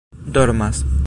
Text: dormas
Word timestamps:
dormas 0.29 0.85